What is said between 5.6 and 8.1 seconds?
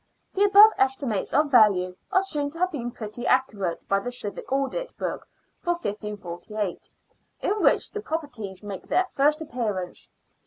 1548, in which the